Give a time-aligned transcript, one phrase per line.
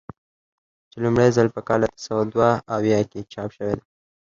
[0.91, 3.83] چې لومړی ځل په کال اته سوه دوه اویا کې چاپ شوی دی.